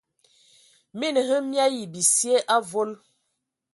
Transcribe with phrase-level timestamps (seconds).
[0.97, 2.91] Mina hm mii ayi bisie avol.